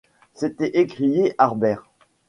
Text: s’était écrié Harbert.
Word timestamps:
s’était 0.33 0.79
écrié 0.79 1.35
Harbert. 1.37 1.91